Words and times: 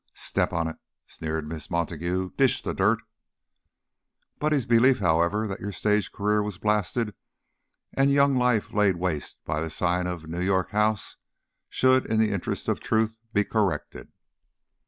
"Step 0.15 0.51
on 0.51 0.67
it," 0.67 0.77
sneered 1.05 1.47
Miss 1.47 1.69
Montague. 1.69 2.31
"Dish 2.35 2.63
the 2.63 2.73
dirt!" 2.73 2.97
"Buddy's 4.39 4.65
belief, 4.65 4.97
however, 4.97 5.45
that 5.45 5.59
your 5.59 5.71
stage 5.71 6.11
career 6.11 6.41
was 6.41 6.57
blasted 6.57 7.13
and 7.93 8.09
your 8.09 8.15
young 8.23 8.35
life 8.35 8.73
laid 8.73 8.97
waste 8.97 9.37
by 9.45 9.61
the 9.61 9.69
scion 9.69 10.07
of 10.07 10.23
a 10.23 10.25
rich 10.25 10.31
New 10.39 10.41
York 10.41 10.71
house 10.71 11.17
should, 11.69 12.07
in 12.07 12.17
the 12.17 12.31
interests 12.31 12.67
of 12.67 12.79
truth, 12.79 13.19
be 13.31 13.43
corrected." 13.43 14.11